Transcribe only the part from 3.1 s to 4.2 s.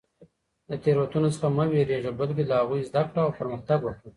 او پرمختګ وکړه.